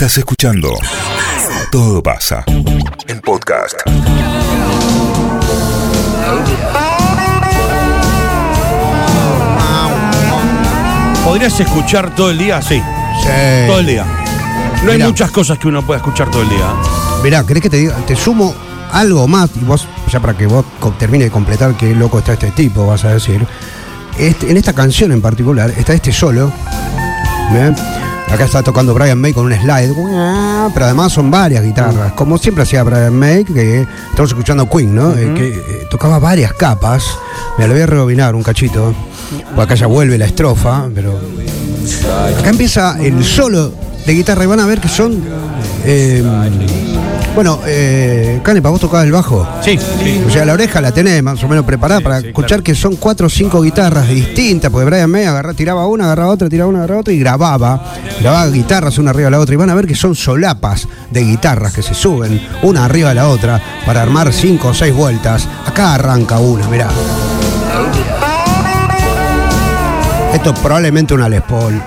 [0.00, 0.74] Estás escuchando
[1.72, 2.44] Todo pasa.
[3.08, 3.74] El podcast.
[11.24, 12.62] ¿Podrías escuchar todo el día?
[12.62, 12.82] Sí,
[13.66, 14.04] todo el día.
[14.84, 16.66] No hay muchas cosas que uno pueda escuchar todo el día.
[17.22, 17.94] Mirá, ¿querés que te diga?
[18.06, 18.54] Te sumo
[18.92, 22.32] algo más y vos, ya para que vos co- termine de completar qué loco está
[22.34, 23.46] este tipo, vas a decir.
[24.18, 26.50] Este- en esta canción en particular está este solo.
[27.52, 27.74] ¿bien?
[28.30, 29.92] Acá está tocando Brian May con un slide,
[30.74, 35.12] pero además son varias guitarras, como siempre hacía Brian May, que estamos escuchando Queen, ¿no?
[35.14, 37.04] Eh, que eh, tocaba varias capas.
[37.58, 38.94] Me lo voy a rebobinar un cachito,
[39.54, 41.18] porque acá ya vuelve la estrofa, pero
[42.38, 43.72] Acá empieza el solo
[44.06, 45.22] de guitarra y van a ver que son.
[45.84, 46.22] eh,
[47.38, 49.46] bueno, eh, Canepa, vos tocabas el bajo.
[49.62, 50.24] Sí, sí.
[50.26, 52.64] O sea, la oreja la tenés más o menos preparada Sí, para sí, escuchar claro.
[52.64, 56.48] que son cuatro o cinco guitarras distintas, porque Brian May agarra, tiraba una, agarraba otra,
[56.48, 57.94] tiraba una, agarraba otra y grababa.
[58.20, 59.54] Grababa guitarras una arriba de la otra.
[59.54, 63.14] Y van a ver que son solapas de guitarras que se suben una arriba de
[63.14, 65.46] la otra para armar cinco o seis vueltas.
[65.64, 66.88] Acá arranca una, mirá.
[70.34, 71.80] Esto es probablemente una Les Paul.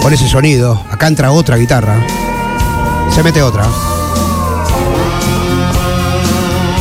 [0.00, 0.80] Con ese sonido.
[0.88, 2.00] Acá entra otra guitarra.
[3.12, 3.64] Se mete otra.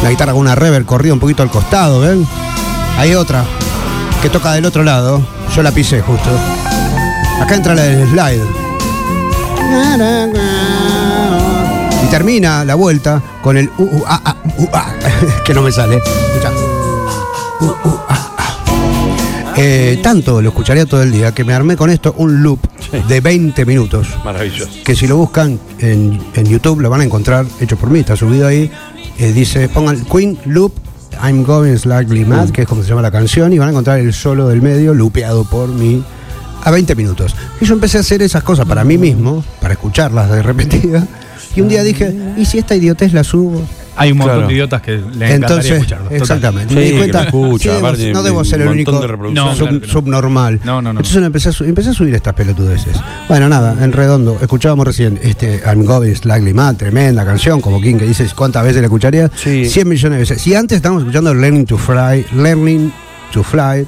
[0.04, 2.26] La guitarra con una reverb corrida un poquito al costado, ¿ven?
[2.98, 3.44] Hay otra
[4.22, 5.22] que toca del otro lado.
[5.56, 6.30] Yo la pisé justo.
[7.42, 8.44] Acá entra la del slide.
[12.04, 14.94] Y termina la vuelta con el u, u, a, a, u, a,
[15.44, 15.98] que no me sale.
[15.98, 16.52] Escuchá.
[17.62, 18.56] U, u, a, a.
[19.58, 22.60] Eh, tanto lo escucharía todo el día que me armé con esto un loop
[22.92, 24.72] de 20 minutos Maravilloso.
[24.84, 28.16] que si lo buscan en, en YouTube lo van a encontrar hecho por mí, está
[28.16, 28.72] subido ahí.
[29.18, 30.74] Eh, dice, pongan Queen Loop,
[31.22, 34.00] I'm Going Slightly Mad, que es como se llama la canción, y van a encontrar
[34.00, 36.04] el solo del medio, lupeado por mí,
[36.64, 37.36] a 20 minutos.
[37.60, 41.06] Y yo empecé a hacer esas cosas para mí mismo, para escucharlas de repetida,
[41.56, 43.62] y un día dije, ¿y si esta idiotez la subo?
[44.00, 44.48] Hay un montón Claro.
[44.48, 46.04] de idiotas que les encantaría Entonces, escucharlo.
[46.06, 46.22] total.
[46.22, 46.70] exactamente.
[46.74, 49.08] Sí, me di cuenta, escucha, sí, debo- aparte, no debo ser el único de.
[49.34, 49.94] No, sub- claro que no.
[49.94, 50.60] subnormal.
[50.64, 51.00] No, no, no.
[51.02, 52.96] Entonces empecé a, su- empecé a subir estas pelotudeces.
[53.28, 54.38] Bueno, nada, en redondo.
[54.42, 58.82] Escuchábamos recién este I'm Going Slightly Mad, tremenda canción, como King que dices cuántas veces
[58.82, 59.30] la escucharía.
[59.36, 59.66] Sí.
[59.70, 60.48] 100 millones de veces.
[60.48, 62.92] Y antes estábamos escuchando Learning to Fly, Learning
[63.34, 63.86] to Fly,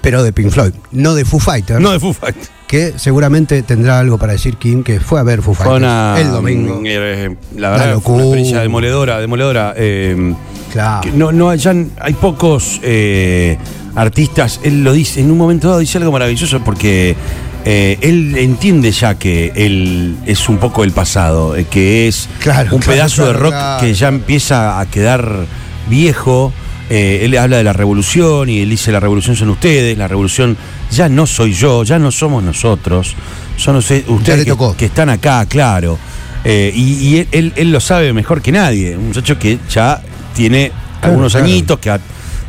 [0.00, 2.50] pero de Pink Floyd, no de Foo Fighters, No de Foo Fighters.
[2.70, 6.14] Que seguramente tendrá algo para decir King, que fue a ver Foo Fue Fighters una.
[6.20, 6.80] el domingo.
[6.86, 9.74] eh, la verdad, fue una experiencia demoledora, demoledora.
[9.76, 10.34] eh,
[10.72, 11.00] Claro.
[11.00, 13.58] que no, no, ya hay pocos eh,
[13.96, 14.60] artistas.
[14.62, 17.16] Él lo dice, en un momento dado dice algo maravilloso porque
[17.64, 22.76] eh, él entiende ya que él es un poco el pasado, eh, que es Claro,
[22.76, 25.44] un claro, pedazo de rock que ya empieza a quedar
[25.88, 26.52] viejo.
[26.92, 30.56] Eh, él habla de la revolución y él dice la revolución son ustedes, la revolución
[30.90, 33.14] ya no soy yo, ya no somos nosotros,
[33.56, 34.44] son ustedes,
[34.76, 35.96] que, están acá, claro.
[36.44, 40.02] Eh, y y él, él- él lo sabe mejor que nadie, un muchacho que ya
[40.34, 41.46] tiene Claro, algunos claro.
[41.46, 42.00] añitos, que ha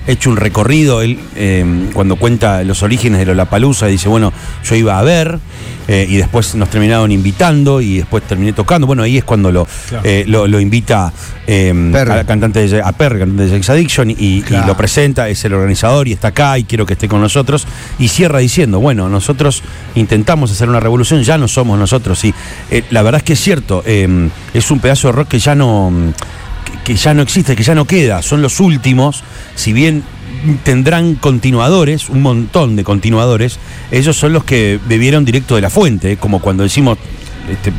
[0.07, 4.97] hecho un recorrido, él eh, cuando cuenta los orígenes de Lollapalooza dice, bueno, yo iba
[4.97, 5.39] a ver
[5.87, 9.67] eh, y después nos terminaron invitando y después terminé tocando, bueno, ahí es cuando lo,
[9.89, 10.03] Claro.
[10.07, 11.11] eh, lo, lo invita
[11.47, 12.11] eh, Perry.
[12.11, 15.53] a, cantante de, a Perry, cantante de Sex Addiction y, y lo presenta, es el
[15.53, 17.65] organizador y está acá y quiero que esté con nosotros
[17.99, 19.61] y cierra diciendo, bueno, nosotros
[19.95, 22.33] intentamos hacer una revolución, ya no somos nosotros y
[22.69, 25.55] eh, la verdad es que es cierto, eh, es un pedazo de rock que ya
[25.55, 25.91] no
[26.83, 29.23] que, ya no existe, que ya no queda, son los últimos,
[29.55, 30.03] si bien
[30.63, 33.59] tendrán continuadores, un montón de continuadores,
[33.91, 36.97] ellos son los que bebieron directo de la fuente, eh, como cuando decimos
[37.49, 37.71] este,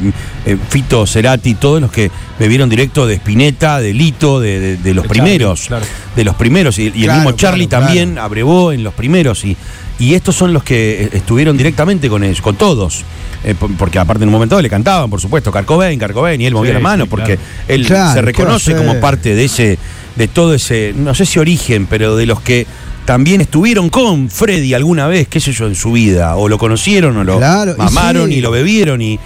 [0.44, 4.94] eh, Fito, Cerati, todos los que bebieron directo de Spinetta, de Lito, de, de- de
[4.94, 5.86] los De primeros, Charlie, claro.
[6.16, 9.56] de los primeros, y, y el mismo Charlie claro, también abrevó en los primeros, y,
[9.98, 13.04] y estos son los que eh, estuvieron directamente con ellos, con todos,
[13.44, 16.54] eh, por- porque aparte en un momento le cantaban, por supuesto, Carcobain, Carcobain, y él
[16.54, 17.42] movía Sí, la mano, sí, porque claro.
[17.68, 19.78] él Claro, se ¿qué reconoce como parte de ese,
[20.16, 22.66] de todo ese, no sé si origen, pero de los que
[23.04, 27.16] también estuvieron con Freddy alguna vez, qué sé yo, en su vida, o lo conocieron,
[27.16, 28.36] o lo Claro, y mamaron sí.
[28.36, 29.18] y, lo bebieron y,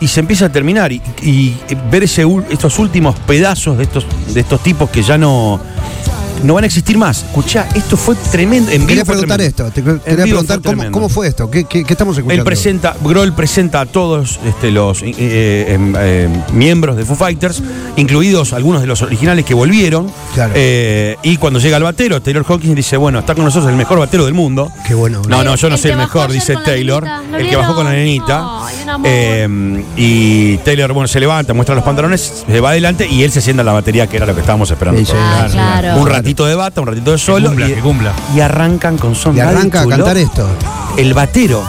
[0.00, 1.56] y se empieza a terminar y, y
[1.90, 4.04] ver ese, ul- estos últimos pedazos de estos,
[4.34, 5.60] de estos tipos que ya no,
[6.42, 7.22] no van a existir más.
[7.24, 8.70] Escuchá, esto fue tremendo.
[8.70, 9.66] En vivo Quería fue preguntar tremendo.
[9.66, 12.40] esto, te quería preguntar fue cómo, fue esto, ¿Qué, qué- qué estamos escuchando?
[12.42, 17.16] Él presenta, Grohl presenta a todos este, los eh, eh, em, eh, miembros de Foo
[17.16, 17.62] Fighters,
[17.96, 20.10] incluidos algunos de los originales que volvieron.
[20.34, 20.52] Claro.
[20.56, 23.98] Eh, y cuando llega el batero, Taylor Hawkins dice, bueno, está con nosotros el mejor
[23.98, 24.70] batero del mundo.
[24.86, 25.22] Qué bueno.
[25.28, 27.02] No, no, yo no El soy el mejor, dice Taylor.
[27.04, 28.44] nenita, ¿lo el que bajó con la nenita.
[28.94, 29.08] Amor.
[29.10, 33.40] Eh, y Taylor, bueno, se levanta, muestra los pantalones, se va adelante y él se
[33.40, 35.00] sienta en la batería, que era lo que estábamos esperando.
[35.00, 35.12] Sí, sí.
[35.16, 35.96] Ah, claro.
[35.96, 37.48] Un ratito de bata, un ratito de solo.
[37.48, 38.12] cumpla, y, que cumpla.
[38.34, 40.48] y arrancan con Son Y arranca a cantar esto.
[40.96, 41.62] El batero.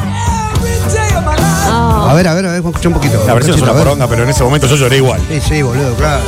[1.75, 3.23] Oh, ver, a ver, a ver, escucha un poquito.
[3.25, 5.21] La versión es una a poronga, pero en ese momento yo lloré igual.
[5.29, 6.21] Sí, sí, boludo, claro.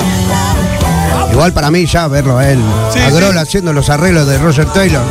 [1.31, 2.59] Igual para mí ya verlo a él,
[2.91, 3.15] Sí, a sí.
[3.15, 5.03] Grohl haciendo los arreglos de Roger Taylor.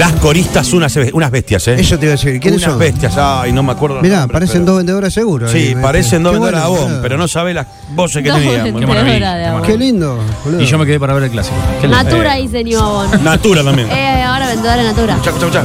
[0.00, 1.76] Las coristas, unas, unas bestias, ¿eh?
[1.78, 2.78] Eso te iba a decir, ¿quiénes unas son?
[2.78, 4.00] bestias, ay, no me acuerdo.
[4.00, 5.50] Mirá, nombres, parecen pero- dos vendedores seguros.
[5.50, 7.02] Sí, ahí, me- parecen dos qué vendedores bueno, de Avon, boludo.
[7.02, 8.88] pero no sabés las voces que tenían.
[8.88, 9.62] maravilla, Avon.
[9.62, 10.62] Qué lindo, boludo.
[10.62, 11.56] Y yo me quedé para ver el clásico.
[11.82, 11.86] Qué.
[11.88, 13.22] Natura Eh, dice New Avon.
[13.22, 13.88] Natura también.
[13.92, 15.14] Eh, ahora vendedora de Natura.
[15.16, 15.64] Escuchá, escuchá.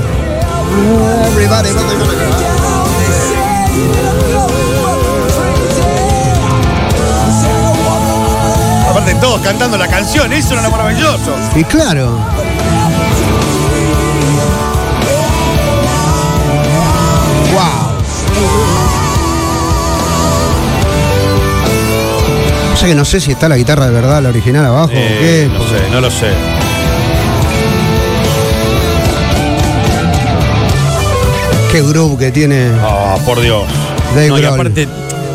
[1.31, 3.05] Everybody, everybody.
[8.89, 11.35] Aparte todos cantando la canción, eso era lo maravilloso.
[11.55, 12.17] Y claro.
[22.73, 25.47] O sea que no sé si está la guitarra de verdad, la original abajo Eh,
[25.47, 25.57] o qué.
[25.57, 26.27] no sé, no lo sé.
[31.71, 33.63] Qué groove que tiene Ah, por Dios.
[34.15, 34.87] Dave No, y aparte,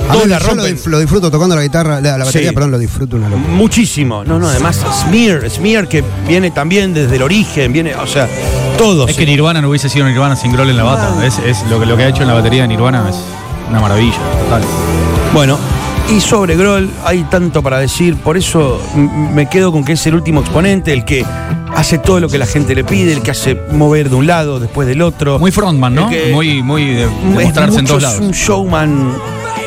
[0.09, 0.55] A todos mí la yo
[0.91, 2.55] lo, disfruto tocando la guitarra, la, la batería, Sí.
[2.55, 3.49] perdón, lo disfruto una locura.
[3.51, 4.25] Muchísimo.
[4.25, 8.27] No, no, además Smear, Smear que viene también desde el origen, viene, o sea,
[8.81, 9.11] todos.
[9.11, 11.27] Es que Nirvana no hubiese sido Nirvana sin Grohl en la bata.
[11.27, 13.17] Es, es lo, que, lo que ha hecho en la batería de Nirvana es
[13.69, 14.63] una maravilla, total.
[15.35, 15.59] Bueno,
[16.11, 20.15] y sobre Grohl hay tanto para decir, por eso me quedo con que es el
[20.15, 21.27] último exponente, el que
[21.77, 24.59] hace todo lo que la gente le pide, el que hace mover de un lado,
[24.59, 25.39] después del otro.
[25.39, 26.11] Muy frontman, ¿no?
[26.33, 28.37] Muy, muy de, de mostrarse en todos es un lados.
[28.37, 29.15] showman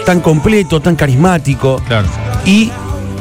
[0.08, 1.80] tan completo, tan carismático.
[1.88, 2.08] Claro.
[2.48, 2.72] Y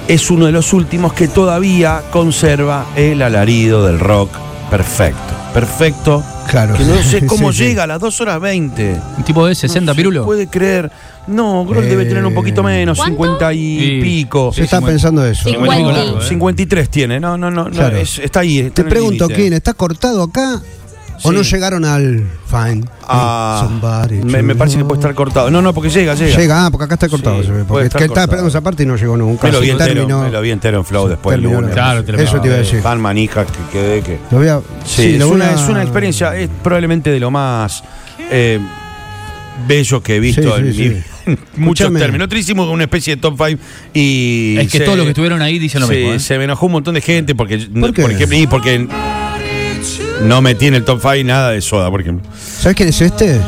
[0.08, 4.30] es uno de los últimos que todavía conserva el alarido del rock
[4.76, 5.34] perfecto.
[5.52, 6.24] Perfecto.
[6.48, 6.74] Claro.
[6.74, 7.64] Que no sé cómo Sí, sí.
[7.66, 8.96] llega a las 2 horas 20.
[9.18, 10.24] Un tipo de 60 No se pirulo.
[10.24, 10.90] puede creer.
[11.26, 13.12] No, Grohl debe Eh, tener un poquito menos, ¿cuánto?
[13.22, 14.00] 50 y Sí.
[14.02, 14.52] pico.
[14.52, 15.48] Se está sí, pensando eso.
[15.48, 16.04] Sí, Muy Cincuenta.
[16.04, 16.28] largo, ¿eh?
[16.28, 17.96] 53 tiene, no, no, no, no, Claro.
[17.98, 18.58] es- está ahí.
[18.60, 19.28] está Te pregunto.
[19.28, 19.52] ¿quién?
[19.52, 20.60] ¿Está cortado acá?
[21.24, 21.36] ¿O Sí.
[21.36, 22.84] no llegaron al Fine?
[23.08, 23.68] Ah,
[24.22, 25.50] me, to me parece que puede estar cortado.
[25.50, 26.36] No, no, porque llega, llega.
[26.36, 27.42] Llega, ah, porque acá está cortado.
[27.42, 29.46] Sí, porque estar que estaba esperando esa parte y no llegó nunca.
[29.46, 31.70] Me lo, vi entero, terminó- me lo vi entero en Flow después terminó lunes.
[31.70, 32.82] la- Claro, te lo Eso te iba a decir.
[32.82, 34.18] Tan manija que quedé que.
[34.30, 37.82] Lo voy a- Sí, sí, es, una, es una experiencia, es probablemente de lo más
[38.30, 38.58] eh,
[39.68, 41.04] bello que he visto Sí, sí, en mi vida.
[41.26, 41.46] Muchos
[41.86, 42.00] Escúchame.
[42.00, 42.18] términos.
[42.20, 43.62] Nosotros hicimos una especie de top 5
[43.94, 44.56] y.
[44.58, 46.12] Es que se- todos los que estuvieron ahí dicen lo sí, mismo.
[46.14, 46.18] ¿eh?
[46.20, 47.58] se me enojó un montón de gente porque.
[47.58, 48.02] ¿Por qué?
[48.02, 48.88] ejemplo, y porque
[50.24, 52.28] no metí en el top 5 nada de soda, por ejemplo.
[52.60, 53.40] ¿Sabes quién es este?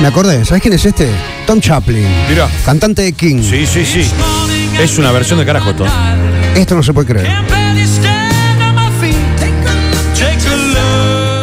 [0.00, 1.08] Me acordé, ¿sabes quién es este?
[1.46, 2.06] Tom Chaplin.
[2.28, 2.48] Mirá.
[2.64, 3.42] Cantante de King.
[3.42, 4.10] Sí, sí, sí.
[4.80, 5.86] Es una versión de carajo esto.
[6.54, 7.28] Esto no se puede creer.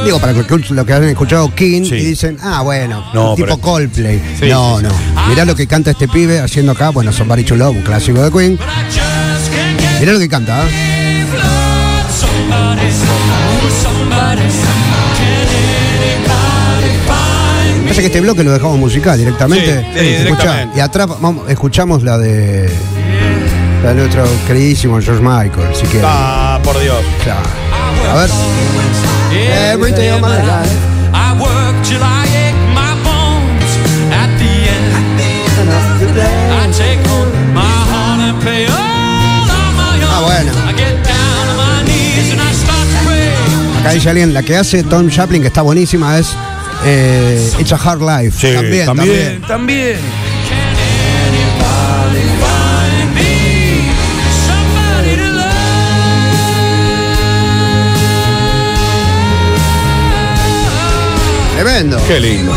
[0.06, 1.96] Digo, para lo que han escuchado King Sí.
[1.96, 4.22] y dicen, ah, bueno, No, tipo pero- Coldplay.
[4.40, 5.28] Sí, no, sí, no.
[5.28, 8.32] Mirá lo que canta este pibe haciendo acá, bueno, Somebody to Love, un clásico de
[8.32, 8.58] Queen.
[10.00, 10.97] Mirá lo que canta, ¿eh?
[17.88, 19.81] Pasa que este bloque lo dejamos musical directamente.
[19.94, 20.77] Sí, sí, Escuchá, directamente.
[20.77, 22.69] y atrás vamos, escuchamos la de,
[23.83, 26.04] la de nuestro queridísimo George Michael, si quieres.
[26.06, 26.98] Ah, por Dios.
[27.24, 27.42] Claro.
[28.12, 28.30] A ver.
[29.74, 30.97] Every day of my life.
[43.94, 46.36] Dice alguien, la que hace Tom Chaplin, que está buenísima, es
[46.86, 48.38] eh, It's a Hard Life.
[48.39, 49.41] Sí, también, también, también.
[49.48, 50.27] también.
[61.58, 61.98] Tremendo.
[62.08, 62.53] Qué lindo.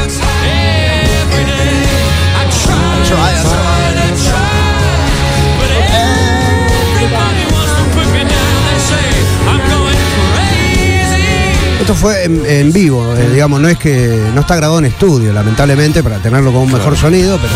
[11.90, 15.32] Esto fue en, en vivo, eh, digamos, no es que no está grabado en estudio,
[15.32, 17.52] lamentablemente, para tenerlo con un mejor sonido, pero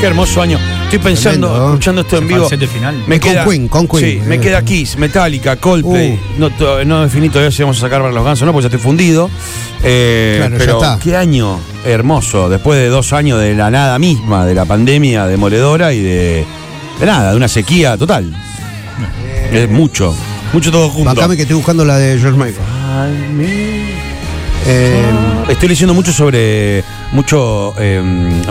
[0.00, 0.58] Qué hermoso año.
[0.84, 1.68] Estoy pensando, Tremendo, ¿no?
[1.72, 2.48] escuchando esto en vivo.
[2.48, 3.02] final.
[3.08, 4.04] Me Con queda, Queen, con Queen.
[4.22, 4.40] Sí, me Eh.
[4.40, 6.12] queda Kiss, Metallica, Coldplay.
[6.38, 6.38] Uh.
[6.38, 8.80] No, no definí todavía si vamos a sacar para los gansos, no, porque ya estoy
[8.80, 9.28] fundido.
[9.82, 10.98] Eh, Claro, ya pero está.
[11.02, 12.48] qué año hermoso.
[12.48, 16.44] Después de dos años de la nada misma, de la pandemia demoledora y de,
[16.98, 18.34] de nada, de una sequía total.
[19.52, 20.14] Es mucho,
[20.52, 21.04] mucho todo junto.
[21.06, 22.66] bancame que estoy buscando la de George Michael.
[24.66, 25.04] Eh,
[25.48, 28.02] Estoy leyendo mucho sobre mucho eh,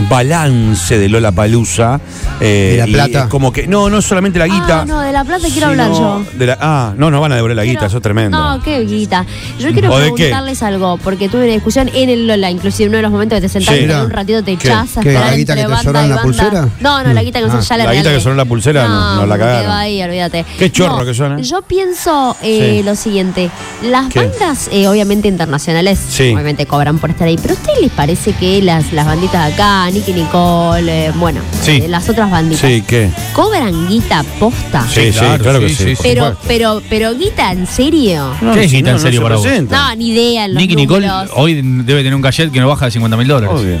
[0.08, 2.00] balance de Lola Palusa.
[2.40, 3.28] ¿De La Plata?
[3.28, 4.80] como que, no, no solamente la guita.
[4.80, 6.24] Ah, no, de La Plata quiero hablar yo.
[6.32, 8.38] de la- ah, no, nos van a devolver la guita, eso es tremendo.
[8.38, 9.26] No, qué guita.
[9.58, 13.12] Yo quiero preguntarles algo, porque tuve una discusión en el Lola, inclusive uno de los
[13.12, 13.82] momentos que te sentás Sí.
[13.82, 14.68] y en un ratito te ¿Qué?
[14.68, 16.68] echás ¿Qué, la guita que te sonó en y la pulsera?
[16.80, 17.48] No, no, la guita que Ah.
[17.54, 19.70] no ya la La guita que sonó en la pulsera, no- nos la cagaron.
[19.70, 20.46] ahí, olvídate.
[20.58, 21.38] Qué chorro que suena.
[21.40, 22.82] Yo pienso eh, Sí.
[22.82, 23.50] lo siguiente,
[23.82, 24.20] las ¿Qué?
[24.20, 26.32] bandas eh, obviamente internacionales Sí.
[26.32, 29.54] obviamente cobran por estar ahí, pero ¿a ustedes les parece que las, las banditas de
[29.54, 31.72] acá, Nicky Nicole, eh, bueno, Sí.
[31.84, 33.10] eh, las otras banditas, Sí, ¿qué?
[33.32, 34.86] cobran guita posta?
[34.88, 35.94] Sí, sí, claro, claro, que sí.
[36.02, 38.32] Pero, pero, pero guita en serio.
[38.40, 39.46] No, ¿Qué es no, guita en no serio se para vos?
[39.70, 40.48] No, ni idea.
[40.48, 41.30] los Nicky Nicole números.
[41.36, 43.50] hoy debe tener un cachet que no baja de 50 mil dólares.
[43.60, 43.78] Obvio.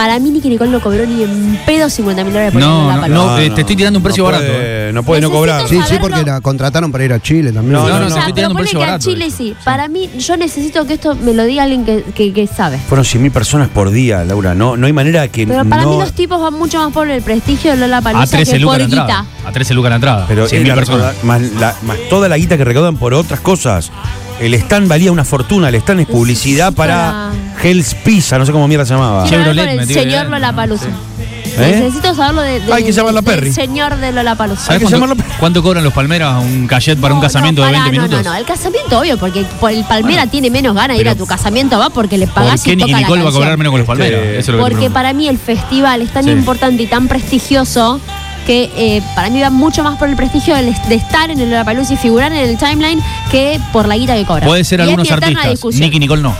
[0.00, 2.94] Para mí, Nicky Nicole no cobró ni en pedo 50 mil dólares por No, la
[2.94, 3.24] no, paloma.
[3.32, 5.68] no, eh, te estoy tirando un precio no barato, puede- No puede no Necesito cobrar.
[5.68, 6.00] sí, sí, saberlo.
[6.00, 7.74] porque la contrataron para ir a Chile también.
[7.74, 9.04] No, No, no, no, te Ya, estoy pero tirando un ponle precio que a barato.
[9.10, 9.54] Chile sí.
[9.62, 12.78] Para mí, yo necesito que esto me lo diga alguien que, que, que sabe.
[12.88, 14.54] Fueron 100.000 personas por día, Laura.
[14.54, 15.90] No, no hay manera que Pero para no...
[15.92, 18.58] mí los tipos van mucho más por el prestigio de Lola A Palusa 13 que
[18.58, 19.00] lucas por la guita.
[19.02, 19.26] entrada.
[19.44, 20.24] A 13 lucas la entrada.
[20.26, 21.14] Pero 100 es mil la personas.
[21.16, 23.92] recauda- más, la- más toda la guita que recaudan por otras cosas.
[24.40, 27.30] El stand valía una fortuna, el stand es publicidad para la-
[27.62, 29.24] Hell's Pizza, no sé cómo mierda se llamaba.
[29.24, 30.30] Quiero hablar Chevrolet con me el tiene que señor ver.
[30.40, 30.86] Lola Palusa.
[31.58, 31.80] ¿Eh?
[31.82, 33.52] Necesito saberlo de, de- Hay que llamarlo a del Perry.
[33.52, 34.62] señor de Lola Palusa.
[34.62, 37.72] ¿Sabes Hay que cuánto, llamarlo- cuánto cobran los palmeras un cachet para un casamiento de
[37.72, 38.24] 20 minutos?
[38.24, 41.14] No, no, el casamiento obvio, porque por el Palmera tiene menos ganas de ir a
[41.16, 43.26] tu casamiento, va porque le ¿Por pagás qué y Nicky toca la Nicole va a
[43.26, 43.42] canción.
[43.42, 44.20] cobrar menos con los palmeras?
[44.22, 44.28] Sí.
[44.28, 44.94] Eso es lo que te Porque pregunto.
[44.94, 46.30] para mí el festival es tan Sí.
[46.30, 48.00] importante y tan prestigioso
[48.50, 51.94] que eh, para mí va mucho más por el prestigio de estar en el Lollapalooza
[51.94, 54.44] y figurar en el timeline que por la guita que cobra.
[54.44, 55.64] Puede ser Y algunos artistas.
[55.74, 56.34] Nicky Nicole no.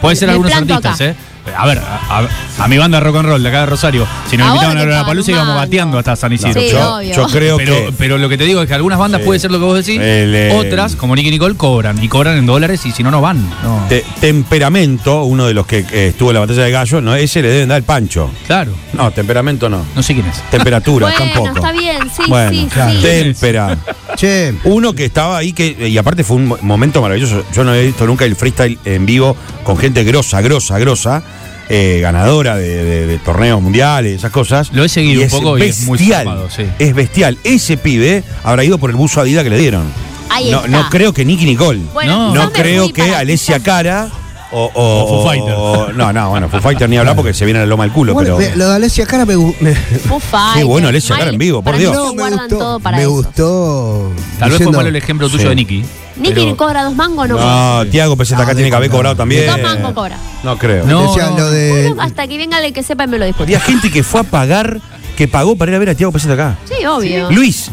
[0.00, 1.04] Puede ser Me algunos artistas, acá.
[1.10, 1.14] ¿eh?
[1.56, 4.36] A ver, a, a- a mi banda rock and roll de acá de Rosario, si
[4.36, 6.60] nos invitaban a la palusa íbamos bateando hasta San Isidro.
[6.60, 6.68] Sí,
[7.14, 7.92] yo, creo pero, que.
[7.98, 9.26] pero lo que te digo es que algunas bandas Sí.
[9.26, 12.02] puede ser lo que vos decís, El, eh, otras, como Nicky Nicole, cobran.
[12.02, 13.42] Y cobran en dólares y si no, no van.
[13.62, 13.84] No.
[13.88, 17.42] Te- temperamento, uno de los que eh, estuvo en la batalla de gallo, no, ese
[17.42, 18.30] le deben dar el pancho.
[18.46, 18.72] Claro.
[18.92, 19.84] No, temperamento no.
[19.94, 20.40] No sé quién es.
[20.50, 21.56] Temperatura Bueno, tampoco.
[21.56, 22.92] está bien, sí, bueno, sí, claro.
[22.92, 22.98] sí.
[23.02, 23.78] Témpera.
[24.16, 27.44] Che, Uno que estaba ahí, que y aparte fue un mo- momento maravilloso.
[27.52, 31.22] Yo no he visto nunca el freestyle en vivo con gente grosa, grosa, grosa,
[31.68, 34.70] eh, ganadora de, de- de torneos mundiales, esas cosas.
[34.72, 36.64] Lo he seguido Y un poco y es muy bestial, formado, sí.
[36.78, 37.38] Es bestial.
[37.44, 39.84] Ese pibe habrá ido por el buzo Adidas que le dieron.
[40.30, 40.68] Ahí no, está.
[40.68, 41.80] no creo que Nicky Nicole.
[41.92, 44.08] Bueno, No, no creo que quizás- Cara
[44.54, 45.54] o, o, O Foo Fighter.
[45.56, 47.92] o- no, no, bueno, Foo Fighter ni hablar porque se viene a la loma del
[47.92, 48.56] culo, bueno, pero.
[48.56, 51.62] lo de Alessia Cara me, gu- me- Foo Fighters, Qué bueno Alessia Cara en vivo,
[51.62, 51.92] por Dios.
[51.94, 53.12] no, me gustó, todo para me eso.
[53.12, 54.12] gustó.
[54.38, 55.48] Tal vez fue malo el ejemplo tuyo Sí.
[55.48, 55.84] de Nicky.
[56.16, 57.36] Nicky pero- cobra dos mangos, no.
[57.84, 59.46] No, Tiago Peseta acá Ah, tiene que haber cobrado también.
[59.48, 60.16] Dos mangos cobra.
[60.44, 60.84] No creo.
[60.86, 61.08] No.
[61.08, 61.70] Decía lo de.
[61.88, 63.44] Bueno, hasta que venga el que sepa y me lo discute.
[63.44, 64.80] Había gente que fue a pagar,
[65.16, 66.56] que pagó para ir a ver a Tiago Peseta acá.
[66.66, 67.30] Sí, obvio.
[67.32, 67.70] Luis.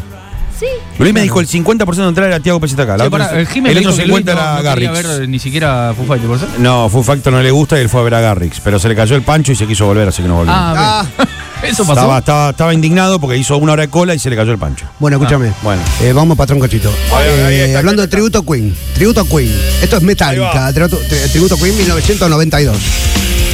[0.61, 0.67] Sí.
[0.99, 2.95] Luis me dijo el 50% de entrada era Tiago Peseta acá.
[2.97, 4.91] La Che, otra- pará, el otro que Luis 50 no- era no Garrix.
[4.93, 6.47] ver ni siquiera Foo Fighters, ¿por eso?
[6.59, 8.59] No, Foo Factor no le gusta y él fue a ver a Garrix.
[8.63, 10.53] Pero se le cayó el pancho y se quiso volver, así que no volvió.
[10.55, 11.25] Ah, Ah,
[11.63, 11.93] ¿Eso pasó?
[12.01, 14.57] estaba, estaba, estaba indignado porque hizo una hora de cola y se le cayó el
[14.59, 14.85] pancho.
[14.99, 15.47] bueno, escúchame.
[15.49, 15.81] Ah, bueno.
[16.01, 16.91] Eh, vamos, patrón Cochito.
[17.11, 18.75] Ahí, ahí, ahí Eh, está, hablando de tributo a Queen.
[18.93, 19.51] Tributo a Queen.
[19.81, 20.71] Esto es Metallica.
[20.73, 22.77] Tributo, Queen 1992.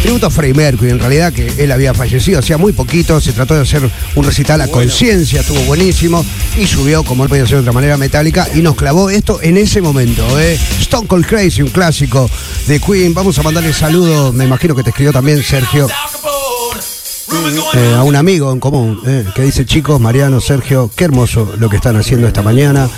[0.01, 3.56] Tributo a Freddie Mercury, en realidad que él había fallecido hacía muy poquito, se trató
[3.56, 6.24] de hacer un recital a conciencia, estuvo buenísimo
[6.58, 9.58] y subió, como él podía hacer de otra manera, Metallica y nos clavó esto en
[9.58, 10.24] ese momento.
[10.39, 10.58] ¿eh?
[10.80, 12.30] Stone Cold Crazy, un clásico
[12.68, 13.13] de Queen.
[13.13, 15.88] Vamos a mandarle saludos, me imagino que te escribió también Sergio,
[17.74, 21.70] eh, a un amigo en común, eh, que dice, chicos, Mariano, Sergio, qué hermoso lo
[21.70, 22.89] que están haciendo esta mañana.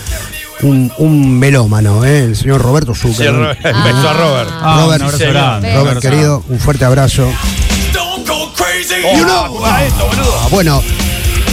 [0.61, 3.33] Un, un melómano, eh, el señor Roberto Zucker.
[3.33, 3.47] ¿no?
[3.47, 4.49] Beso a Robert.
[4.51, 7.31] Ah, Robert, un grande, Robert, querido, un fuerte abrazo.
[9.13, 10.09] You know, esto.
[10.11, 10.83] Ah, bueno,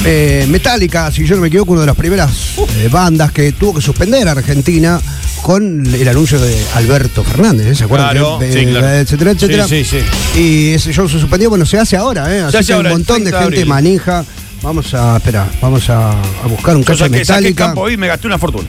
[0.05, 2.31] eh, Metallica, si yo no me equivoco, una de las primeras
[2.77, 5.01] eh, bandas que tuvo que suspender a Argentina
[5.43, 7.75] con el anuncio de Alberto Fernández, ¿eh?
[7.75, 8.11] ¿se acuerdan?
[8.11, 8.89] Claro, sí, claro.
[8.89, 9.69] Etcétera, etcétera.
[9.69, 9.99] Sí, sí,
[10.35, 12.41] Y ese show se suspendió, bueno, se hace ahora, ¿eh?
[12.43, 13.69] Así hace que ahora, un montón de 30 de gente abril.
[13.69, 14.25] manija.
[14.67, 17.67] Vamos a, espera, vamos a, a buscar un caso de Metallica.
[17.67, 18.67] campo hoy y me gasté una fortuna.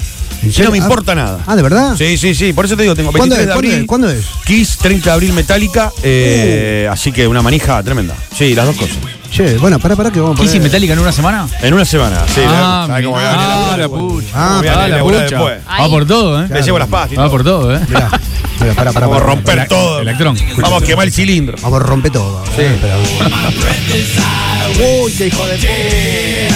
[0.59, 1.39] No me Ah, importa nada.
[1.47, 1.95] Ah, ¿de verdad?
[1.97, 2.53] Sí, sí, sí.
[2.53, 3.47] Por eso te digo, tengo ¿Cuándo 23 es?
[3.47, 4.19] de ¿Cuándo abril.
[4.21, 4.45] ¿Cuándo es?
[4.45, 5.91] Kiss, 30 de abril Metallica.
[6.03, 8.13] eh, Así que una manija tremenda.
[8.37, 8.95] Sí, las dos cosas.
[9.31, 10.63] Che, bueno, pará, pará que vamos a ¿Kiss y poner...
[10.72, 11.48] Metallica en una semana?
[11.62, 12.24] En una semana.
[12.34, 14.01] Sí, ah, ¿sabes cómo voy a venir a ah, la después?
[14.01, 14.27] pucha.
[14.34, 15.19] Ah, Ah, la pucha.
[15.24, 15.57] después.
[15.67, 16.48] Va por todo, ¿eh?
[16.50, 17.31] Le llevo las pastas Va todo.
[17.31, 17.79] por todo, ¿eh?
[17.88, 18.10] Mirá,
[18.62, 20.00] mirá, pará, pará, Vamos a romper todo.
[20.01, 20.38] Electrón.
[20.62, 21.57] Vamos a quemar el cilindro.
[21.62, 22.43] Vamos a romper todo.
[22.55, 22.63] Sí.
[25.03, 26.48] Uy, qué hijo de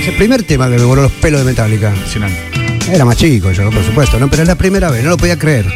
[0.00, 1.90] Es el primer tema que me voló los pelos de Metallica.
[1.90, 2.55] Impresionante.
[2.92, 4.28] Era más chico yo, por supuesto, ¿no?
[4.30, 5.66] Pero es la primera vez, no lo podía creer.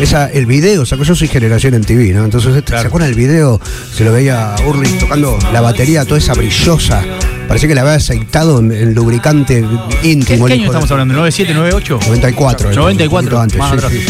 [0.00, 2.24] Esa, el video, sacó yo soy generación en TV, ¿no?
[2.24, 3.60] Entonces, este, ¿se acuerdan el video?
[3.94, 4.56] Se lo veía a
[5.00, 7.04] tocando la batería toda esa brillosa
[7.46, 9.64] Parecía que le había aceitado en, en lubricante
[10.00, 10.46] ¿Qué, íntimo.
[10.46, 11.14] qué el año hijo de- estamos hablando?
[11.14, 11.98] ¿97, 98?
[12.06, 12.70] 94.
[12.70, 13.36] eh, 94.
[13.36, 13.92] un poquito Más antes, atrás.
[13.92, 14.06] sí, sí.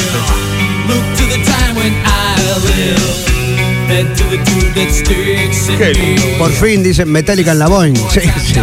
[0.89, 2.07] Look to the time when I
[2.65, 3.29] lived.
[3.89, 6.23] Head to the dude that sticks in Qué lindo.
[6.25, 6.33] me.
[6.39, 7.95] Por fin dicen Metallica en la Boeing.
[8.11, 8.55] Sí, sí.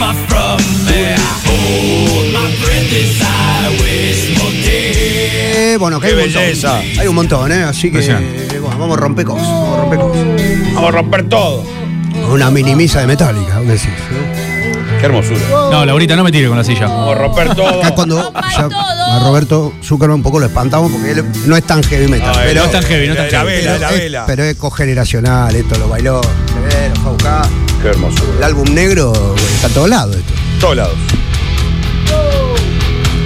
[0.00, 1.14] off from me.
[1.46, 5.72] Hold my breath as I wish for day.
[5.72, 6.42] Eh, bueno, que Qué hay un montón.
[6.42, 6.78] belleza.
[7.00, 7.62] Hay un montón, ¿eh?
[7.64, 8.58] Así que Impresionante.
[8.60, 9.46] bueno, vamos a romper cosas.
[9.48, 10.26] Vamos a romper cosas.
[10.74, 11.64] Vamos a romper todo.
[12.30, 13.88] Una mini misa de Metallica, ¿dónde decís?
[13.88, 14.96] eh?
[15.00, 15.40] Qué hermosura.
[15.70, 16.86] No, Laurita, no me tire con la silla.
[16.86, 17.80] Vamos a romper todo.
[17.80, 18.68] Acá cuando ya
[19.16, 22.32] a Roberto Zuckerman un poco lo espantamos porque él no es tan heavy metal.
[22.36, 23.64] Ay, pero, no es tan heavy, no es tan la heavy.
[23.64, 24.24] vela, la es, vela.
[24.26, 27.46] pero es cogeneracional, esto lo bailó, eh, lo fue a buscar.
[27.82, 28.36] Qué hermosura.
[28.38, 30.32] El álbum negro güey, está a todos lados esto.
[30.60, 30.94] Todos lados.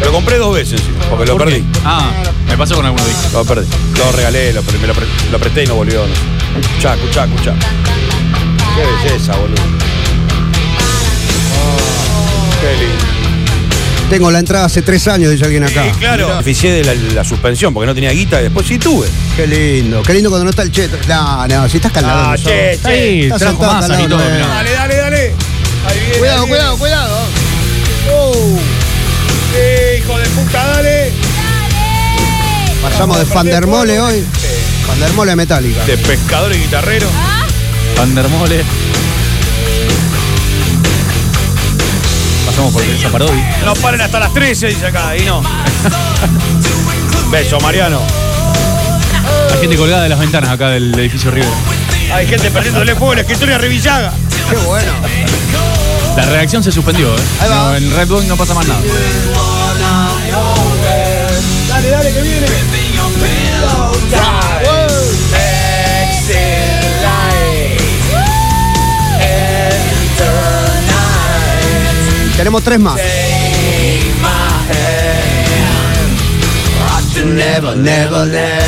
[0.04, 1.62] Lo compré dos veces, sí, porque lo ¿Por perdí.
[1.62, 1.78] qué?
[1.84, 2.10] Ah,
[2.48, 3.22] me pasó con alguno disco.
[3.32, 3.66] Lo perdí.
[3.98, 6.06] Lo regalé, lo, me lo, pre- lo presté y no volvió.
[6.06, 6.60] No.
[6.60, 7.54] Escuchá, escuchá, escuchá.
[8.76, 9.62] Qué belleza, boludo.
[11.56, 13.23] Oh, qué lindo.
[14.14, 15.82] Tengo la entrada hace tres años, dice alguien acá.
[15.82, 16.28] Sí, claro.
[16.28, 19.08] Beneficié de la, la suspensión porque no tenía guita y después sí tuve.
[19.34, 20.96] Qué lindo, qué lindo cuando no está el cheto.
[21.08, 22.20] No, no, si estás calado.
[22.20, 22.46] Ah, no sos.
[22.46, 24.28] che, Está ahí, Está trajo sentado masa al y lado, todo.
[24.28, 24.46] no, mirá.
[24.46, 25.20] Dale, dale, dale.
[25.88, 27.18] Ahí viene, Cuidado, ahí cuidado, cuidado.
[28.12, 28.58] Oh.
[29.52, 31.12] Sí, hijo de puta, dale.
[32.82, 34.24] Pasamos de Fandermole hoy.
[34.86, 35.84] Fandermole metálica.
[35.86, 37.08] De pescador y guitarrero.
[37.96, 38.26] Van der
[42.54, 43.58] Pasamos por esa parodia.
[43.64, 45.16] No paren hasta las 13, dice acá.
[45.16, 45.42] Y no.
[47.32, 48.00] Beso, Mariano.
[49.52, 51.52] Hay gente colgada de las ventanas acá del edificio Rivera.
[52.12, 54.12] Hay gente perdiéndole fuego en la escritorio a Revillaga.
[54.48, 54.92] Qué bueno.
[56.16, 57.20] La reacción se suspendió, ¿eh?
[57.40, 57.56] Ahí va.
[57.56, 58.80] No, en Red Bull no pasa más nada.
[61.68, 62.46] Dale, dale, que viene.
[72.36, 72.96] Tenemos tres más.
[77.24, 78.62] Never, never, never.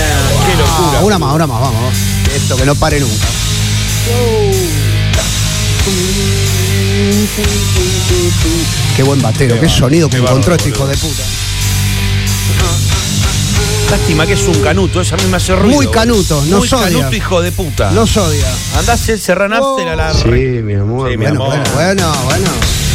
[0.46, 1.00] Qué locura.
[1.02, 1.94] Una más, una más, vamos.
[2.34, 3.26] Esto que no pare nunca.
[8.96, 11.22] Qué buen batero, qué sonido que encontró este hijo de puta.
[13.90, 15.76] Lástima que es un canuto, esa misma hace ruido.
[15.76, 16.98] Muy canuto, nos Muy odia.
[16.98, 17.90] canuto, hijo de puta.
[17.90, 18.46] Nos odia.
[18.78, 19.20] Andás el
[19.52, 20.14] After a la.
[20.14, 21.10] Sí, mi amor.
[21.10, 21.58] Sí, mi Bueno, amor.
[21.74, 22.85] bueno, bueno, bueno.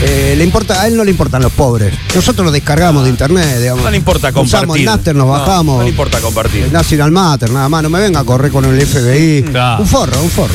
[0.00, 1.92] Eh, le importa, a él no le importan los pobres.
[2.14, 3.82] Nosotros lo descargamos de internet, digamos.
[3.84, 4.58] No le importa compartir.
[4.58, 5.76] Usamos el Napster, nos No, bajamos.
[5.78, 6.64] No, le importa compartir.
[6.64, 7.82] El National Matter, nada más.
[7.82, 9.44] No me venga a correr con el FBI.
[9.80, 10.54] Un forro, un forro.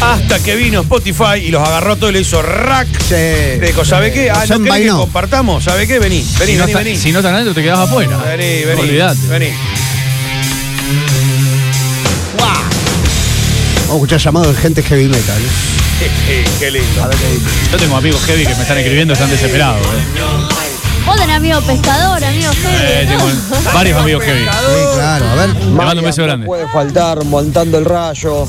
[0.00, 2.88] Hasta que vino Spotify y los agarró todo y le hizo rack.
[3.06, 3.14] Sí.
[3.60, 4.30] Le dijo, ¿sabe qué?
[4.30, 5.62] Ah, Nos ¿no que compartamos?
[5.64, 5.98] ¿Sabe qué?
[5.98, 6.96] Vení, vení, si, no vení, está- vení.
[6.96, 8.16] si no están adentro, te quedas afuera.
[8.16, 8.80] Vení, vení.
[8.80, 9.26] Olvídate.
[9.28, 9.48] Vení.
[13.88, 15.36] Vamos a escuchar llamado de gente heavy metal.
[15.38, 15.79] ¿eh?
[16.58, 17.10] Qué lindo.
[17.70, 19.86] Yo tengo amigos heavy que me están escribiendo, están desesperados.
[19.86, 20.59] ¿eh?
[21.10, 24.44] Vos tenés amigo pescador, amigo Eh, heavy, varios amigos heavy.
[24.44, 25.52] Sí, claro, a ver.
[25.54, 26.46] Te mando un beso grande.
[26.46, 28.46] puede faltar montando el rayo.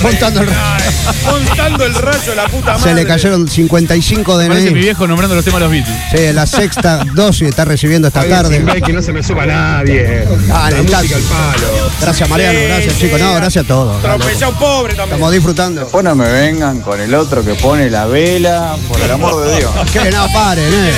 [0.00, 0.48] Montando el
[1.26, 2.82] Montando el rayo, la puta madre.
[2.84, 4.80] Se le cayeron 55 Parece mi DNI.
[4.80, 5.96] viejo nombrando los temas de los Beatles.
[6.12, 8.64] Sí, la sexta dosis está recibiendo esta tarde.
[8.80, 10.24] que no se me suba nadie.
[10.52, 11.14] Ah, el taxi.
[11.14, 11.90] palo.
[12.00, 13.00] Gracias Mariano, gracias sí.
[13.00, 13.20] chicos.
[13.20, 14.00] No, gracias a todos.
[14.02, 15.14] Tropezá un pobre también.
[15.14, 15.80] Estamos disfrutando.
[15.80, 19.56] Después no me vengan con el otro que pone la vela, por el amor de
[19.56, 19.72] Dios.
[19.92, 20.92] Que no, paren, eh.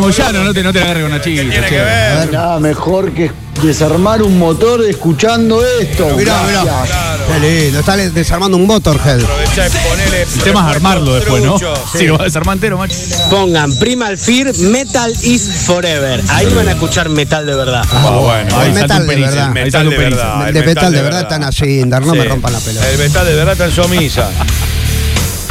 [0.00, 1.42] Moyano, no te, no te agarres con Nachito.
[1.42, 2.32] Tiene que ver.
[2.32, 3.30] Nada mejor que
[3.62, 6.06] desarmar un motor escuchando esto.
[6.16, 6.64] Mirá, mirá.
[6.64, 6.98] Gracias.
[7.28, 7.80] Qué lindo.
[7.80, 9.22] Está desarmando un Motorhead.
[9.22, 10.22] Aprovechá y ponele.
[10.22, 11.58] El tema es armarlo después, ¿no?
[11.96, 12.96] Sí, lo vas a desarmar entero, macho.
[13.28, 16.22] Pongan Primal Fear, Metal is Forever.
[16.28, 17.84] Ahí van a escuchar metal de verdad.
[17.92, 18.48] Ah, bueno.
[18.62, 19.46] el Ahí metal de verdad.
[19.46, 20.52] ahí Metal de verdad.
[20.52, 22.28] De metal de verdad están así, Indar, no me Sí.
[22.28, 22.90] rompan la pelota.
[22.90, 24.28] El metal de verdad está en somisa.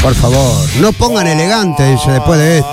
[0.02, 2.72] Por favor, no pongan elegante dice, después de esto.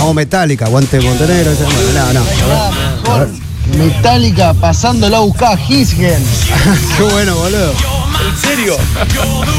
[0.00, 1.52] Vamos Metallica, aguante Montenegro.
[1.52, 1.62] ese-
[1.94, 2.20] No, no.
[2.20, 3.28] A ver, a ver.
[3.76, 6.22] Metallica pasándolo a buscar a Hisgen.
[6.96, 7.72] Qué bueno, boludo.
[7.72, 8.76] ¿En serio?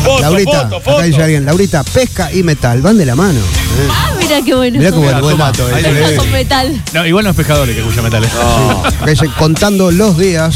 [0.03, 0.97] Foto, Laurita, foto, foto.
[0.97, 3.39] acá dice alguien, Laurita, pesca y metal, van de la mano.
[3.39, 3.87] ¿eh?
[3.89, 4.77] Ah, mira qué bueno.
[4.79, 5.67] Mirá qué buen, buen dato.
[5.73, 6.15] Ahí eh.
[6.17, 6.83] Con metal.
[6.93, 8.31] No, igual no es pescadores que escucha metales.
[8.33, 10.55] Acá dice, contando los días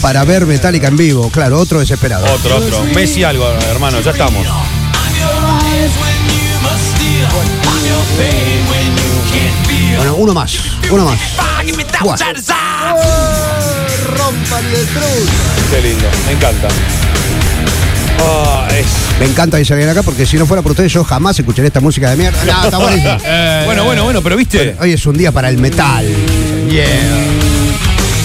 [0.00, 1.30] para ver Metallica en vivo.
[1.30, 2.24] Claro, otro desesperado.
[2.32, 2.84] Otro, otro.
[2.94, 4.46] Messi algo, hermano, ya estamos.
[9.96, 10.52] Bueno, uno más,
[10.90, 11.18] uno más.
[12.02, 12.16] Buah.
[15.70, 16.68] Qué lindo, me encanta.
[18.22, 18.86] Ah, es-
[19.20, 21.80] Me encanta dice alguien acá porque si no fuera por ustedes yo jamás escucharía esta
[21.80, 22.38] música de mierda.
[22.44, 23.16] No, está buenísimo.
[23.24, 24.76] Eh, Bueno, bueno, bueno, pero viste.
[24.80, 26.06] Hoy es un día para el metal.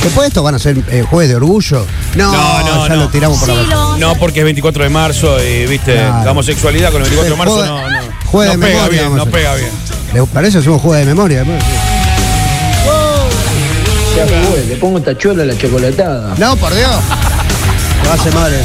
[0.03, 1.85] Después de esto van a ser eh, jueves de orgullo.
[2.15, 3.01] No, No, no, ya no.
[3.03, 3.75] lo tiramos por la Sí, basura.
[3.75, 6.25] lo vamos a No, porque es 24 de marzo y, viste, Claro.
[6.25, 9.15] la homosexualidad con el 24 de marzo no, no, juegue de no pega memoria, bien,
[9.15, 9.69] no pega bien.
[10.15, 10.59] ¿Le parece?
[10.59, 11.43] Hacemos juego de memoria.
[14.15, 14.67] después?
[14.69, 16.33] Le pongo tachuelo a la chocolatada.
[16.37, 16.89] No, por Dios.
[18.01, 18.63] Te va a hacer mal eso.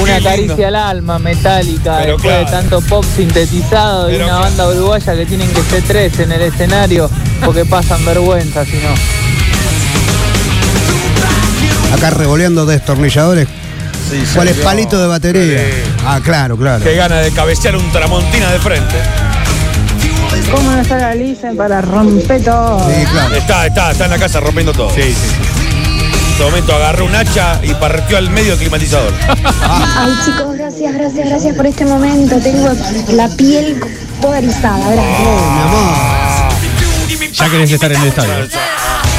[0.00, 4.48] Una caricia al alma metálica Pero después de tanto pop sintetizado y Pero una claro.
[4.48, 7.10] banda uruguaya que tienen que ser tres en el escenario
[7.44, 8.94] porque pasan vergüenza si no.
[11.96, 13.48] Acá revoleando destornilladores.
[14.32, 15.60] ¿Cuál es palito de batería?
[16.06, 16.84] Ah, claro, claro.
[16.84, 18.96] Qué gana de cabecear un tramontina de frente.
[20.50, 22.78] ¿Cómo no está Galicia para romper todo?
[22.90, 23.34] Sí, claro.
[23.34, 24.90] Está, está, está en la casa rompiendo todo.
[24.90, 25.34] Sí, sí, sí.
[26.02, 29.12] En este momento agarró un hacha y partió al medio del climatizador.
[29.62, 32.36] Ay chicos, gracias, gracias, gracias por este momento.
[32.40, 32.70] Tengo
[33.12, 33.80] la piel
[34.20, 35.20] toda erizada, gracias.
[35.20, 37.32] Mi amor.
[37.32, 38.48] Ya querés estar en el estadio.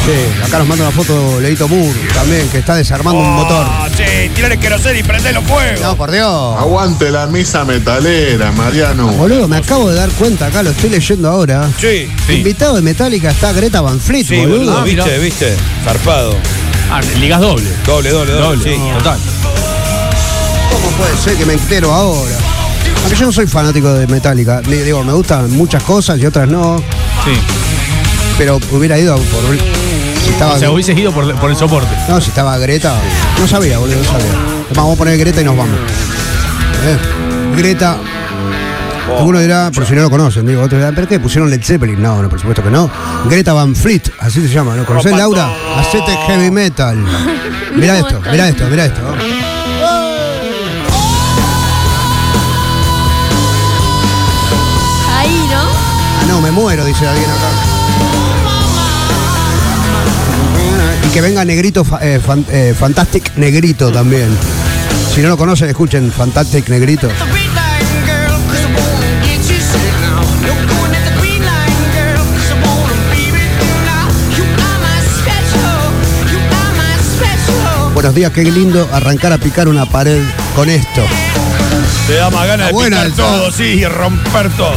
[0.05, 3.65] Sí, acá nos manda una foto Leito Moore también, que está desarmando un motor.
[3.65, 5.81] Ah, sí, tirar queroseno y prendelo fuego.
[5.81, 6.57] No, por Dios.
[6.59, 9.07] Aguante la misa metalera, Mariano.
[9.13, 11.69] Boludo, me acabo de dar cuenta acá, lo estoy leyendo ahora.
[11.79, 12.33] Sí, Sí.
[12.33, 14.57] Invitado de Metallica está Greta Van Fleet, sí, boludo.
[14.57, 15.17] boludo, Ah, viste, mirá.
[15.19, 15.55] viste.
[15.85, 16.35] Zarpado.
[16.91, 17.69] Ah, ligas doble.
[17.85, 18.45] Doble, doble, doble.
[18.57, 18.81] Doble, sí.
[18.97, 19.19] total.
[20.69, 22.35] ¿Cómo puede ser que me entero ahora?
[23.03, 24.59] Aunque yo no soy fanático de Metallica.
[24.61, 26.77] Digo, me gustan muchas cosas y otras no.
[27.23, 27.31] Sí.
[28.37, 29.43] Pero hubiera ido por.
[30.33, 31.95] Si estaba, O sea, hubieses ido por, por el soporte.
[32.09, 32.95] no, si estaba Greta.
[33.39, 34.25] No sabía, boludo, no sabía.
[34.31, 35.75] Además, vamos a poner Greta y nos vamos.
[36.85, 36.97] Eh,
[37.55, 37.97] Greta.
[39.15, 41.19] Alguno dirá, por si no lo conocen, digo, otro dirá, ¿pero qué?
[41.19, 42.01] ¿Pusieron Led Zeppelin?
[42.01, 42.89] No, no, por supuesto que no.
[43.25, 44.85] Greta Van Fleet, así se llama, ¿no?
[44.85, 45.51] ¿Conocés, Laura?
[45.77, 46.97] Hacete heavy metal.
[47.75, 49.01] Mirá esto, mirá esto, mirá esto.
[55.17, 55.61] Ahí, ¿no?
[55.61, 57.49] Ah, no, me muero, dice alguien acá.
[61.13, 64.29] Que venga Negrito, eh, fan- eh, Fantastic Negrito también.
[65.13, 67.07] Si no lo conocen, escuchen Fantastic Negrito.
[77.93, 80.21] Buenos días, qué lindo arrancar a picar una pared
[80.55, 81.01] con esto.
[82.07, 84.75] Te da más ganas de Buena picar todo, sí, y romper todo.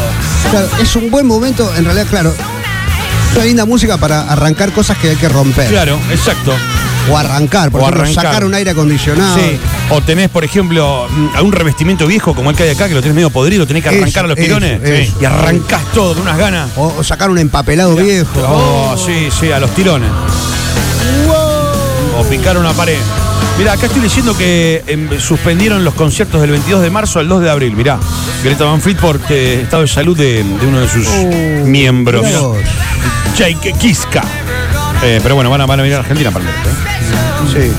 [0.51, 2.35] Claro, es un buen momento, en realidad, claro.
[3.37, 5.69] Una linda música para arrancar cosas que hay que romper.
[5.69, 6.55] Claro, exacto.
[7.11, 8.25] O arrancar, por O ejemplo, arrancar.
[8.25, 9.37] sacar un aire acondicionado.
[9.39, 9.59] Sí.
[9.91, 13.01] O tenés, por ejemplo, mm, algún revestimiento viejo como el que hay acá, que lo
[13.03, 15.13] tenés medio podrido, tenés que Eso, arrancar a los tirones.
[15.21, 16.71] Y arrancás todo con unas ganas.
[16.77, 18.41] O, o sacar un empapelado viejo.
[18.49, 20.09] Oh, sí, sí, a los tirones.
[22.19, 22.99] O picar una pared.
[23.59, 27.43] Mira, acá estoy leyendo que em, suspendieron los conciertos del 22 de marzo al 2
[27.43, 27.75] de abril.
[27.77, 27.99] Mirá,
[28.43, 31.07] Greta Van Fleet por eh, estado de salud de, de uno de sus
[31.67, 32.23] miembros.
[32.25, 32.59] mirá vos.
[33.37, 34.23] Jake Kiska.
[35.03, 36.55] Eh, pero bueno, van a, van a venir a Argentina para el ¿eh?
[37.53, 37.73] Sí.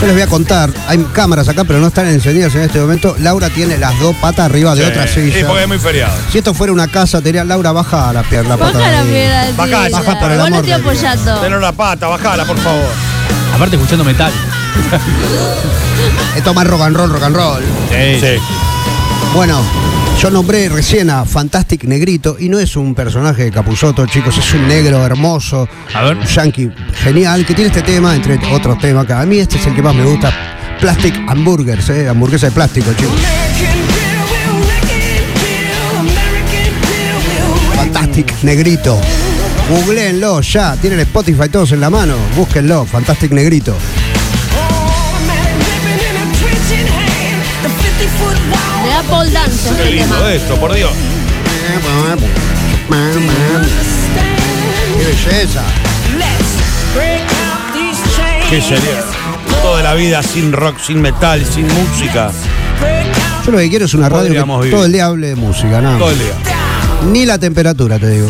[0.00, 3.16] Yo les voy a contar, hay cámaras acá, pero no están encendidas en este momento.
[3.20, 5.46] Laura tiene las dos patas arriba de otra Sí, silla.
[5.46, 6.12] porque es muy feriado.
[6.30, 8.56] Si esto fuera una casa, te diría, Laura, baja la pierna.
[8.56, 9.46] Baja la piedra.
[9.56, 9.98] Baja, tía.
[9.98, 10.80] baja por el Vos no amor estoy de Dios.
[10.80, 11.40] apoyando.
[11.40, 12.84] Tener la pata, bajala, por favor.
[13.54, 14.32] Aparte escuchando metal.
[16.36, 17.62] Esto más rock and roll, rock and roll.
[17.90, 18.36] Sí.
[19.34, 19.62] Bueno,
[20.20, 24.54] yo nombré recién a Fantastic Negrito y no es un personaje de Capuzotto, chicos, es
[24.54, 26.16] un negro hermoso, A ver.
[26.16, 26.70] un yankee
[27.02, 29.82] genial que tiene este tema, entre otros temas, que a mí este es el que
[29.82, 30.32] más me gusta.
[30.80, 33.14] Plastic Hamburgers, eh, hamburguesa de plástico, chicos.
[37.74, 38.98] Fantastic Negrito.
[39.68, 43.76] Googleenlo ya, tienen Spotify todos en la mano, búsquenlo, Fantastic Negrito.
[49.08, 50.32] Pole dance Qué lindo tema.
[50.32, 50.90] esto, por Dios.
[54.98, 55.62] ¡Qué belleza!
[58.50, 59.02] Qué sería.
[59.62, 62.30] Toda la vida sin rock, sin metal, sin música.
[63.44, 64.76] Yo lo que quiero es una radio Podríamos que vivir.
[64.76, 66.32] todo el día hable de música, nada Todo el día.
[67.10, 68.28] Ni la temperatura, te digo.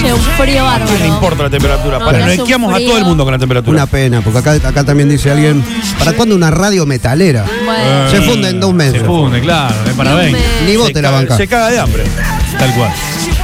[0.00, 1.06] Che, un frío ¿A quién le bárbaro.
[1.06, 1.98] importa la temperatura?
[1.98, 3.76] No, Para, Paranoiqueamos a todo el mundo con la temperatura.
[3.82, 5.64] Una pena, porque acá, acá también dice alguien,
[5.98, 7.44] ¿para cuándo una radio metalera?
[7.64, 8.10] Bueno.
[8.10, 9.00] Se funde en dos meses.
[9.00, 10.38] Se funde, claro, es para No 20.
[10.38, 11.36] me- Ni vos se, te la bancás.
[11.38, 12.04] se caga de hambre.
[12.58, 12.90] Tal cual.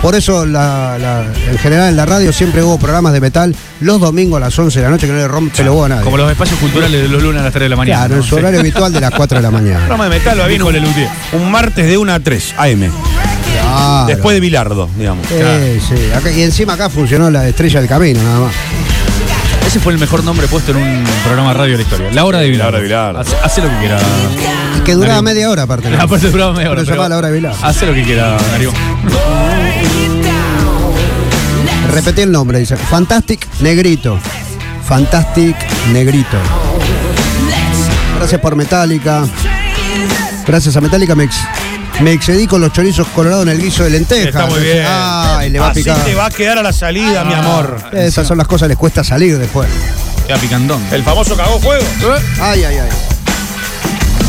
[0.01, 4.01] Por eso, la- la- en general, en la radio siempre hubo programas de metal los
[4.01, 6.05] domingos a las 11 de la noche que no le rompe los huevos a nadie.
[6.05, 7.99] Como los espacios culturales de los lunes a las 3 de la mañana.
[8.01, 8.25] Claro, en ¿no?
[8.27, 8.41] su Sí.
[8.41, 9.79] horario habitual de las 4 de la mañana.
[9.79, 10.71] Programa de metal va bien Dijo
[11.35, 12.91] un, un martes de 1 a 3 AM.
[13.53, 14.07] Claro.
[14.07, 15.27] Después de Bilardo, digamos.
[15.29, 15.35] Sí,
[15.89, 15.95] sí.
[16.15, 18.53] Acá- y encima acá funcionó la estrella del camino, nada más.
[19.73, 22.11] Ese fue el mejor nombre puesto en un programa de radio de la historia.
[22.13, 22.65] La hora de Vilar.
[22.65, 23.21] La hora de Bilardo.
[23.21, 23.99] Hace, hace lo que quiera.
[24.77, 25.23] Y que duraba Darío.
[25.23, 25.89] media hora, aparte.
[25.89, 25.99] ¿no?
[25.99, 26.81] Aparte duraba media hora.
[26.83, 27.55] Pero se llamaba la hora de Vilar.
[27.63, 28.71] Hace lo que quiera, Darío.
[31.91, 32.77] Repetí el nombre, dice.
[32.77, 34.19] Fantastic Negrito.
[34.87, 35.57] Fantastic
[35.91, 36.37] Negrito.
[38.19, 39.25] Gracias por Metallica.
[40.47, 41.41] Gracias a Metallica me, ex-
[42.01, 44.27] me excedí con los chorizos colorados en el guiso de lentejas.
[44.29, 44.85] Está muy bien.
[44.89, 45.99] Ay, le va a Así picar.
[46.05, 47.77] te va a quedar a la salida, mi amor.
[47.93, 49.69] Esas son las cosas que les cuesta salir después.
[50.27, 50.83] Queda picandón.
[50.91, 51.85] El famoso cagó fuego.
[52.41, 52.89] Ay, ay, ay.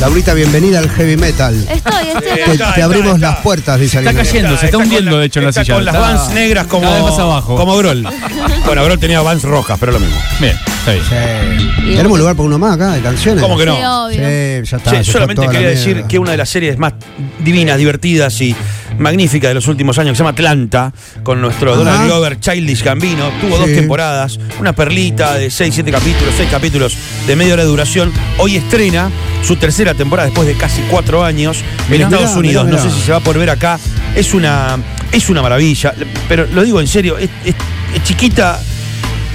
[0.02, 1.56] Laurita, bienvenida al heavy metal.
[1.70, 2.24] Estoy, estoy.
[2.46, 3.32] Te, está, te abrimos está.
[3.32, 5.76] las puertas, dice Está cayendo, se está hundiendo, la- de hecho, en la silla.
[5.76, 6.84] Con las vans negras como.
[6.84, 7.56] cada vez más abajo.
[7.56, 8.04] Como Grol.
[8.66, 10.18] bueno, Grol tenía vans rojas, pero lo mismo.
[10.40, 11.96] Bien, Sí.
[11.96, 13.42] ¿Tenemos lugar para uno más acá de canciones?
[13.42, 13.76] ¿Cómo que no?
[13.76, 14.18] Sí, obvio.
[14.18, 14.90] Sí, ya está.
[14.92, 16.94] Fue solamente quería decir que una de las series más
[17.40, 18.54] divinas, divertidas y
[19.00, 20.92] magníficas de los últimos años, que se llama Atlanta,
[21.24, 21.80] con nuestro Ajá.
[21.84, 23.76] Donald Glover, Childish Gambino, tuvo dos Sí.
[23.76, 28.12] temporadas, una perlita de 6, 7 capítulos, 6 capítulos de media hora de duración.
[28.38, 29.10] Hoy estrena
[29.42, 32.66] su tercera temporada después de casi cuatro años en Estados mirá, Unidos.
[32.66, 33.80] mirá, No sé si se va a poder ver acá.
[34.16, 34.78] Es una,
[35.12, 35.94] es una maravilla,
[36.28, 37.56] pero lo digo en serio, es- es-
[37.96, 38.60] es chiquita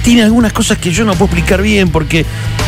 [0.03, 2.25] tiene algunas cosas que yo no puedo explicar bien porque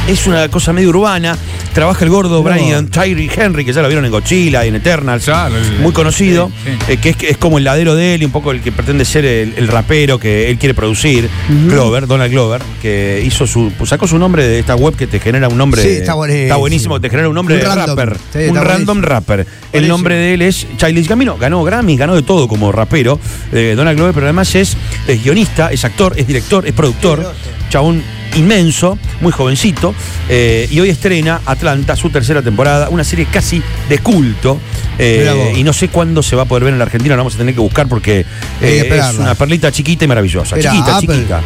[0.07, 1.37] es una cosa medio urbana.
[1.73, 2.49] Trabaja el gordo No.
[2.49, 5.93] Brian Tyree Henry, que ya lo vieron en Godzilla y en Eternals, Claro, el- muy
[5.93, 6.91] conocido, sí, sí.
[6.93, 9.05] eh, que es, es como el ladero de él y un poco el que pretende
[9.05, 11.29] ser el, el rapero que él quiere producir,
[11.69, 15.21] Glover, Donald Glover, que hizo su, pues sacó su nombre de esta web que te
[15.21, 15.81] genera un nombre.
[15.81, 16.43] Sí, está buenísimo.
[16.43, 17.87] Está buenísimo, te genera un nombre Un de random.
[17.97, 18.17] rapper.
[18.33, 19.47] Sí, un random rapper.
[19.71, 21.37] El nombre de él es Childish Gambino.
[21.37, 23.17] Ganó Grammy, ganó de todo como rapero.
[23.53, 24.75] eh, Donald Glover, pero además es,
[25.07, 27.33] es guionista, es actor, es director, es productor.
[27.69, 28.03] Chabón
[28.35, 29.93] inmenso, muy jovencito.
[30.29, 34.59] eh, y hoy estrena Atlanta, su tercera temporada, una serie casi de culto.
[34.97, 37.35] eh, y no sé cuándo se va a poder ver en la Argentina, la vamos
[37.35, 38.25] a tener que buscar porque
[38.61, 40.55] eh, es una perlita chiquita y maravillosa.
[40.57, 41.15] Chiquita, Apple.
[41.15, 41.41] chiquita.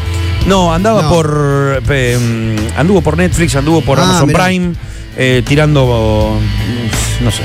[0.48, 1.10] No, andaba No.
[1.10, 1.82] por.
[1.82, 4.45] mm, anduvo por Netflix, anduvo por Ah, Amazon mirá.
[4.45, 4.74] Prime,
[5.17, 6.38] eh, tirando.
[6.39, 7.41] mm, No sé,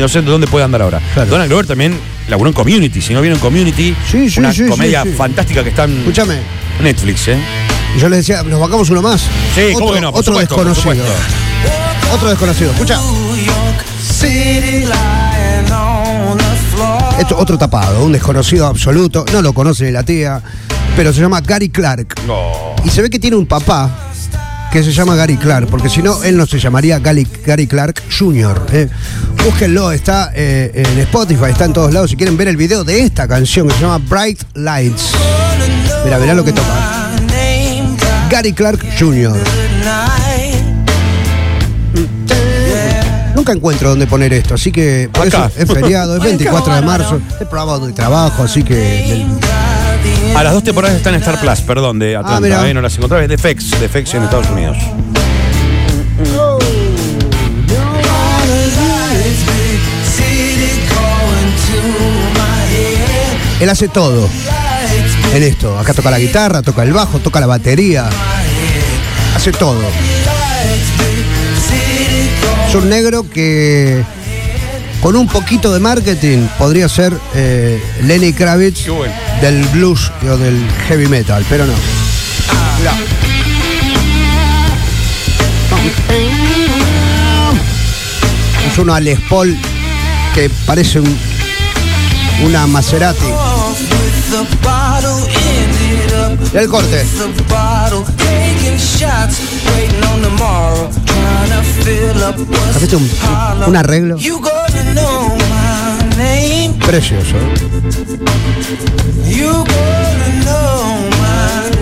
[0.00, 1.00] no sé de dónde puede andar ahora.
[1.14, 1.30] Claro.
[1.30, 3.00] Donald Glover también laburó en Community.
[3.00, 6.04] Si no vieron Community, Sí, sí, una sí, comedia fantástica que está en.
[6.82, 7.38] Netflix, ¿eh?
[7.94, 9.22] Y yo le decía, ¿nos bancamos uno más?
[9.54, 10.10] Sí, otro, ¿cómo que no?
[10.10, 11.04] Por otro supuesto, desconocido.
[12.12, 12.70] Otro desconocido.
[12.72, 13.00] Escucha.
[17.18, 19.24] Esto, otro tapado, un desconocido absoluto.
[19.32, 20.42] No lo conoce la tía.
[20.96, 22.14] Pero se llama Gary Clark.
[22.26, 22.74] No.
[22.84, 23.90] Y se ve que tiene un papá
[24.72, 28.02] que se llama Gary Clark, porque si no, él no se llamaría Gary, Gary Clark
[28.16, 28.66] Jr.
[28.72, 28.88] ¿eh?
[29.44, 32.10] Búsquenlo, está eh, en Spotify, está en todos lados.
[32.10, 35.12] Si quieren ver el video de esta canción que se llama Bright Lights.
[36.04, 36.93] Mira, mirá lo que toca.
[38.34, 39.32] Gary Clark Jr.
[43.36, 45.52] Nunca encuentro dónde poner esto, así que por Acá.
[45.56, 49.24] eso es feriado, es 24 de marzo, es programa de trabajo, así que
[50.34, 52.68] A las dos temporadas están en Star Plus, perdón, de Atlanta, Ah.
[52.68, 52.74] ¿eh?
[52.74, 54.78] No las encontraba, es de FX, de FX en Estados Unidos.
[63.60, 64.28] él hace todo
[65.34, 65.78] en esto.
[65.78, 68.08] Acá toca la guitarra, toca el bajo, toca la batería,
[69.36, 69.80] hace todo.
[72.68, 74.02] Es un negro que
[75.00, 79.12] con un poquito de marketing podría ser eh, Lenny Kravitz bueno.
[79.42, 81.74] del blues o del heavy metal, pero no.
[82.78, 82.92] Mirá.
[88.70, 89.56] Es una Les Paul
[90.34, 91.18] que parece un-
[92.44, 93.26] una Maserati.
[96.54, 97.04] Mirá el corte.
[102.72, 103.10] ¿Has visto un,
[103.66, 104.16] un arreglo?
[106.86, 107.34] Precioso.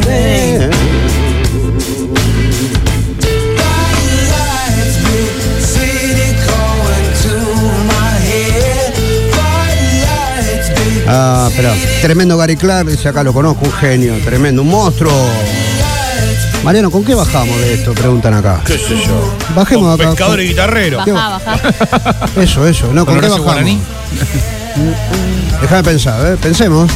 [0.08, 0.70] Eh.
[11.14, 11.70] Ah, pero
[12.00, 15.12] tremendo Gary Clark, dice acá lo conozco, un genio, tremendo, un monstruo.
[16.64, 17.92] Mariano, ¿con qué bajamos de esto?
[17.92, 18.60] Preguntan acá.
[18.64, 19.34] ¿Qué sé yo?
[19.54, 20.10] Bajemos Con acá.
[20.10, 20.98] pescador y guitarrero.
[20.98, 21.60] Bajá, bajá.
[22.42, 22.86] Eso, eso.
[22.94, 23.44] No, ¿con, ¿Con qué bajamos?
[23.44, 23.78] Guaraní?
[25.60, 26.36] Déjame pensar, ¿eh?
[26.40, 26.90] Pensemos.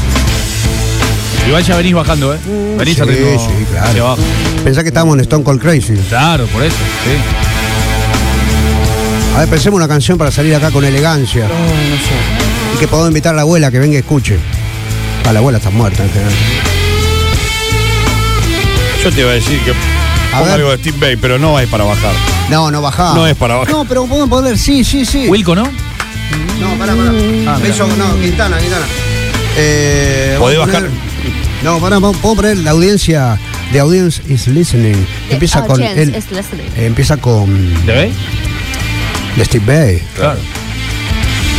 [1.47, 2.39] Igual ya venís bajando, ¿eh?
[2.79, 3.87] Venís Sí, ritmo sí, claro.
[3.89, 4.23] hacia abajo.
[4.65, 5.95] Pensá que estábamos en Stone Cold Crazy.
[6.09, 7.11] Claro, por eso, sí.
[9.37, 11.47] A ver, pensemos una canción para salir acá con elegancia.
[12.77, 14.39] Y que podamos invitar a la abuela que venga y escuche.
[15.27, 16.33] Ah, la abuela está muerta en general.
[19.03, 20.53] Yo te iba a decir que A ponga ver.
[20.55, 22.13] algo de Steve Bay, pero no es para bajar.
[22.51, 23.15] No, no bajá.
[23.15, 23.73] No es para bajar.
[23.75, 25.27] No, pero podemos poner, sí, sí, sí.
[25.29, 25.65] Wilco, ¿no?
[26.61, 27.09] No, pará, pará.
[27.11, 27.69] Ah, Me mira.
[27.75, 28.87] hizo- no, Quintana, Quintana.
[29.57, 30.91] Eh, ¿Podés vamos a bajar?
[31.63, 33.39] No, pará, vamos- puedo poner la audiencia.
[33.73, 35.07] The audience is listening.
[35.31, 35.83] Empieza The con.
[35.83, 36.67] audience él- is listening.
[36.77, 37.87] eh, empieza con.
[37.87, 38.13] ¿De ve?
[39.37, 40.03] de Steve Bay.
[40.17, 40.39] Claro.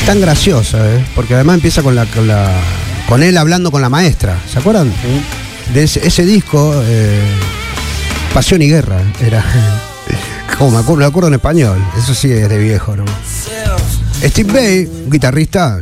[0.08, 1.06] Tan graciosa, ¿eh?
[1.15, 2.50] Porque además empieza con la, con la.
[3.10, 4.39] con él hablando con la maestra.
[4.50, 4.89] ¿Se acuerdan?
[5.74, 6.74] De ese, ese disco.
[6.86, 7.20] eh,
[8.34, 9.43] Pasión y Guerra era.
[10.58, 11.84] Como me acuerdo, me acuerdo en español.
[11.98, 13.04] Eso sí es de viejo, ¿no?
[14.24, 15.82] Steve Bay, un guitarrista.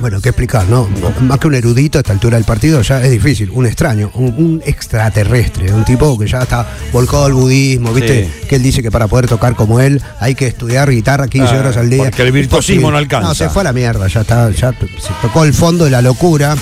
[0.00, 0.88] Bueno, qué explicar, ¿no?
[1.20, 3.50] Más que un erudito a esta altura del partido ya es difícil.
[3.52, 8.24] Un extraño, un, un extraterrestre, un tipo que ya está volcado al budismo, ¿viste?
[8.40, 8.46] Sí.
[8.48, 11.58] Que él dice que para poder tocar como él hay que estudiar guitarra 15 Ah,
[11.60, 12.04] horas al día.
[12.04, 13.28] porque el virtuosismo no alcanza.
[13.28, 16.02] No, se fue a la mierda, ya está, ya se tocó el fondo de la
[16.02, 16.56] locura.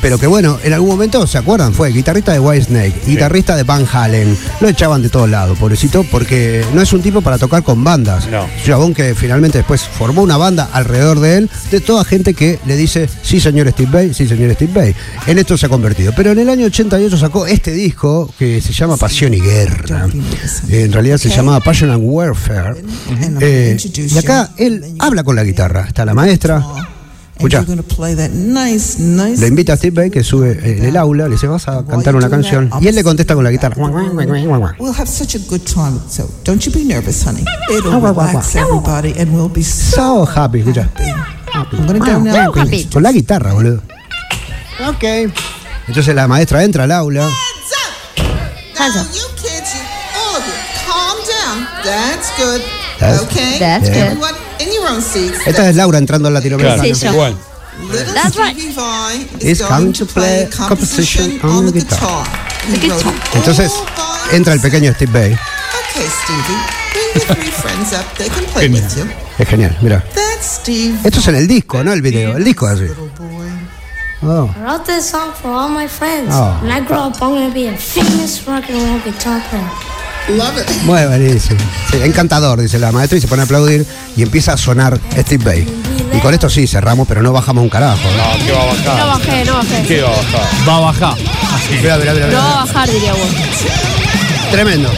[0.00, 1.74] Pero que bueno, en algún momento, ¿se acuerdan?
[1.74, 4.36] Fue guitarrista de Whitesnake, guitarrista de Van Halen.
[4.60, 8.26] Lo echaban de todos lados, pobrecito, porque no es un tipo para tocar con bandas.
[8.28, 8.46] No.
[8.64, 12.76] Chabón que finalmente después formó una banda alrededor de él, de toda gente que le
[12.76, 14.94] dice, sí señor Steve Bay, sí señor Steve Bay.
[15.26, 16.12] En esto se ha convertido.
[16.16, 20.06] Pero en el año 88 sacó este disco que se llama Pasión y Guerra.
[20.68, 22.82] En realidad se llamaba Passion and Warfare.
[23.40, 25.84] Eh, y acá él habla con la guitarra.
[25.86, 26.64] Está la maestra.
[27.40, 27.64] Escucha.
[29.38, 32.14] Le invita a Steve Bay que sube en el aula, le dice, vas a cantar
[32.14, 32.70] una canción.
[32.80, 33.76] Y él le contesta con la guitarra.
[34.78, 35.98] We'll have such a good time.
[36.08, 37.44] So don't you be nervous, honey.
[37.70, 38.62] It'll Ah, guau, guau, relax guau.
[38.66, 39.96] everybody and we'll be so.
[39.96, 40.88] So happy, escucha.
[41.52, 42.52] I'm gonna go now.
[42.92, 43.82] Con la guitarra, boludo.
[44.88, 45.04] Ok.
[45.88, 47.28] Entonces la maestra entra al aula.
[51.82, 52.60] That's good.
[52.98, 53.58] That's- okay.
[53.58, 54.49] That's good.
[55.46, 56.82] Esta es Laura entrando al latinoamericano.
[56.82, 57.12] Sí, yo.
[57.12, 57.36] Igual.
[57.90, 58.52] Little That's right.
[58.56, 62.26] Stevie Vai Is going to play composition on the the guitar.
[63.34, 63.72] Entonces
[64.32, 65.32] entra el pequeño Steve Bay.
[65.32, 66.58] Okay, Stevie,
[66.92, 68.04] bring your three friends up.
[68.18, 69.08] They can play with you.
[69.38, 70.04] Es genial, mira.
[70.14, 70.98] That's Steve.
[71.04, 72.36] Esto es en el disco, no el video.
[72.36, 72.92] El disco es así.
[74.22, 74.50] Oh.
[74.54, 76.34] I wrote this song for all my friends.
[76.34, 76.58] Oh.
[76.60, 79.99] When I grow up, I'm going to be a famous rock and roll guitar player.
[80.28, 80.82] Love it.
[80.84, 81.58] Muy buenísimo.
[81.90, 83.84] Sí, encantador, dice la maestra y se pone a aplaudir
[84.16, 85.66] y empieza a sonar Steve Bay.
[86.16, 87.98] Y con esto sí cerramos, pero no bajamos un carajo.
[88.16, 88.38] ¿no?
[88.38, 88.98] No, ¿qué va a bajar?
[88.98, 89.82] No bajé, no bajé.
[89.86, 90.68] ¿Qué va a bajar?
[90.68, 91.14] Va a bajar.
[91.70, 92.38] Mirá, mirá, mirá, No mirá.
[92.40, 93.28] va a bajar, diría vos.
[94.52, 94.90] Tremendo.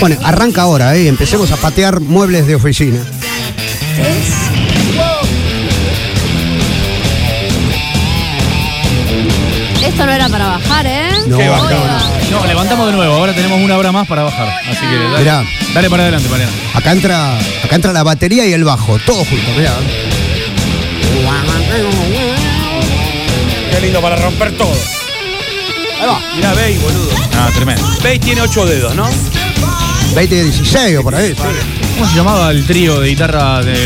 [0.00, 1.08] Bueno, arranca ahora, ¿eh?
[1.08, 3.00] Empecemos a patear muebles de oficina.
[9.86, 11.08] Esto no era para bajar, ¿eh?
[11.26, 11.72] No, ¿Qué bajar?
[11.72, 12.00] Oiga.
[12.30, 13.14] No, levantamos de nuevo.
[13.14, 14.48] Ahora tenemos una hora más para bajar.
[14.70, 15.44] Así que dale, Mirá.
[15.74, 16.52] dale para adelante, Mariano.
[16.74, 19.72] Acá entra, acá entra la batería y el bajo, todo junto, mirá.
[23.70, 24.72] Qué lindo para romper todo.
[26.00, 26.20] Ahí va.
[26.36, 27.10] Mirá, Bey, boludo.
[27.36, 27.86] Ah, tremendo.
[28.02, 29.08] Bey tiene ocho dedos, ¿no?
[30.14, 31.30] 20 de 16 o por ahí.
[31.34, 31.42] sí.
[31.98, 33.76] ¿Cómo se llamaba el trío de guitarra de,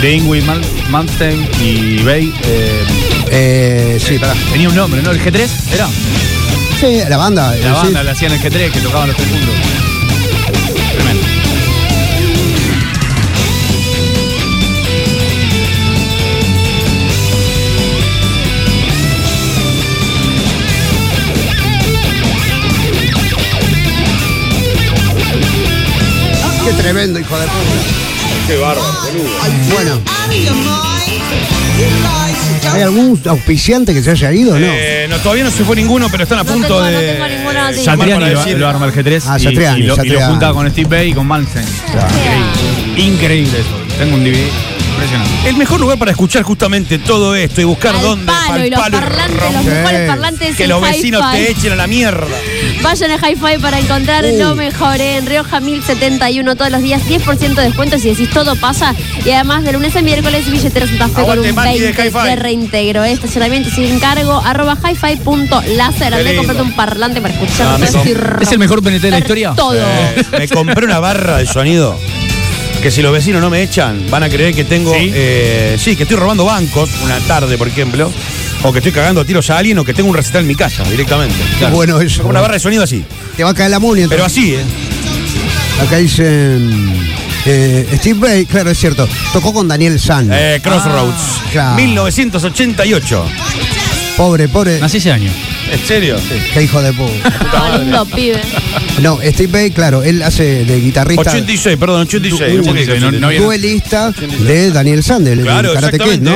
[0.00, 2.32] de Ingrid Man- Malmsteen y Bay?
[2.44, 2.84] Eh,
[3.36, 4.32] Eh, sí, pará.
[4.52, 5.10] tenía un nombre, ¿no?
[5.10, 5.48] ¿El G3?
[5.72, 5.88] ¿Era?
[6.78, 7.56] Sí, la banda.
[7.56, 7.86] eh, La sí.
[7.86, 9.54] banda le hacían el G3 que tocaban los tres juntos.
[10.92, 11.26] Tremendo.
[26.64, 28.46] Qué tremendo, hijo de puta.
[28.46, 29.24] Qué bárbaro, boludo.
[29.74, 30.00] Bueno,
[32.72, 34.66] ¿hay algún auspiciante que se haya ido o no?
[34.66, 37.12] Eh, no, todavía no se fue ninguno, pero están a No punto tengo- no de.
[37.12, 37.84] tengo ninguna noticia.
[37.92, 39.88] llamar Satriani para lo, decir- lo arma el G3 Ah, y- Satriani, y, lo, y
[39.88, 40.26] lo Satriani.
[40.30, 41.64] junta con Steve Bay y con Malmsteen.
[41.66, 43.14] Increíble.
[43.14, 43.96] Increíble eso.
[43.98, 44.48] Tengo un DVD
[44.94, 45.48] impresionante.
[45.48, 48.70] El mejor lugar para escuchar justamente todo esto y buscar Al dónde palo pa'l y
[48.70, 52.26] los palo parlantes, los mejores parlantes que los vecinos te echen a la mierda.
[52.82, 54.38] Vayan a Hi-Fi para encontrar Uh.
[54.38, 55.16] lo mejor ¿eh?
[55.16, 58.94] en Rioja 1071 todos los días, 10% de descuento si decís todo pasa.
[59.24, 62.28] Y además de lunes a miércoles, billetero Santa Fe con un Mati de 20 Hi-Fi.
[62.28, 63.04] de reintegro.
[63.04, 63.12] ¿eh?
[63.12, 64.76] Estacionamiento sin cargo, arroba
[66.20, 66.36] y lindo.
[66.42, 69.52] comprate un parlante para escuchar Ah, todo ¿Es el mejor PNT de la historia?
[69.56, 69.74] todo.
[70.38, 71.98] Me compré una barra de sonido
[72.84, 74.92] que si los vecinos no me echan, van a creer que tengo.
[74.92, 75.10] ¿Sí?
[75.14, 78.12] eh, sí, que estoy robando bancos una tarde, por ejemplo.
[78.62, 80.54] O que estoy cagando a tiros a alguien o que tengo un recital en mi
[80.54, 81.34] casa directamente.
[81.72, 82.18] Bueno eso.
[82.18, 83.02] Como una barra de sonido así.
[83.38, 84.06] Te va a caer la muni.
[84.06, 84.62] Pero así, ¿eh?
[85.80, 87.08] Acá dicen.
[87.46, 89.08] eh, Steve Bay, claro, es cierto.
[89.32, 90.28] Tocó con Daniel San.
[90.30, 91.14] Eh, Crossroads.
[91.16, 91.76] Ah, claro.
[91.76, 93.24] 1988.
[94.18, 94.78] Pobre, pobre.
[94.78, 95.30] Nací ese año.
[95.74, 96.16] ¿En serio?
[96.52, 97.78] Qué hijo de puta.
[97.78, 98.40] Lindo pibe.
[99.02, 101.30] No, Steve Bay, claro, él hace de guitarrista.
[101.30, 102.56] 86, perdón, 86.
[102.56, 106.30] Du- ¿Cómo que no- no había- duelista de Daniel Sandel, el Claro, Karate Kid, exactamente.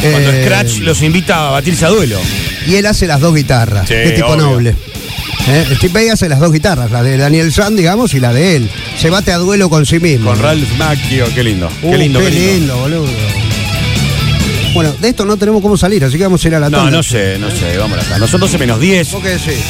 [0.00, 0.10] ¿no?
[0.10, 2.18] Cuando Eh, Scratch los invita a batirse a duelo.
[2.66, 4.44] Y él hace las dos guitarras, Sí, de tipo obvio.
[4.46, 4.74] noble.
[5.46, 5.64] ¿Eh?
[5.76, 8.70] Steve Bay hace las dos guitarras, la de Daniel Sand, digamos, y la de él.
[8.98, 10.30] Se bate a duelo con sí mismo.
[10.30, 11.68] Con Ralph Macchio, qué lindo.
[11.82, 12.52] Uh, qué lindo, qué qué lindo.
[12.54, 13.06] lindo, boludo.
[14.74, 16.78] Bueno, de esto no tenemos cómo salir, así que vamos a ir a la No,
[16.78, 16.90] tanda.
[16.98, 18.18] no sé, no sé, vamos acá.
[18.18, 19.12] Nosotros en menos 10.
[19.12, 19.64] ¿Vos qué decís?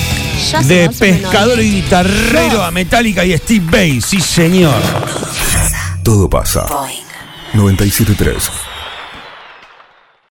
[0.50, 4.74] Ya se De pescador y guitarrero a Metallica y Steve Bay, sí señor.
[6.02, 6.66] Todo pasa.
[7.52, 8.50] 973